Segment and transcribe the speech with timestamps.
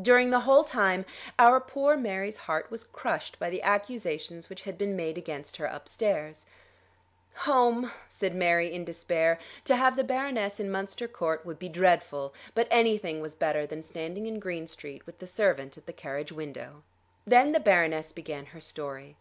[0.00, 1.04] During the whole time
[1.36, 5.66] our poor Mary's heart was crushed by the accusations which had been made against her
[5.66, 6.46] upstairs.
[7.38, 9.36] "Home," said Mary in despair.
[9.64, 13.82] To have the Baroness in Munster Court would be dreadful; but anything was better than
[13.82, 16.84] standing in Green Street with the servant at the carriage window.
[17.26, 19.16] Then the Baroness began her story.